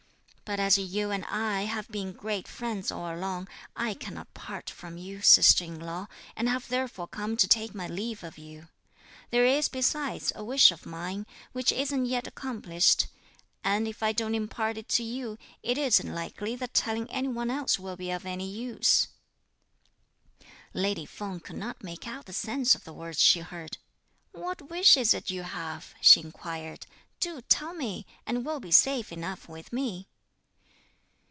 [0.51, 4.97] But as you and I have been great friends all along, I cannot part from
[4.97, 8.67] you, sister in law, and have therefore come to take my leave of you.
[9.29, 13.07] There is, besides, a wish of mine, which isn't yet accomplished;
[13.63, 17.49] and if I don't impart it to you, it isn't likely that telling any one
[17.49, 19.07] else will be of any use."
[20.73, 23.77] Lady Feng could not make out the sense of the words she heard.
[24.33, 26.87] "What wish is it you have?" she inquired,
[27.21, 30.09] "do tell me, and it will be safe enough with me."